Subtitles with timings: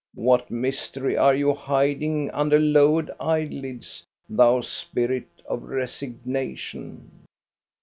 [0.15, 7.11] What mystery are you hiding under lowered eyelids, thou spirit of resignation